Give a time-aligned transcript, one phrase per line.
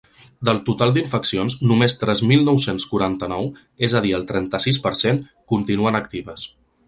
[0.47, 3.47] Del total d’infeccions només tres mil nou-cents quaranta-nou,
[3.89, 5.21] és a dir el trenta-sis per cent,
[5.55, 6.49] continuen actives.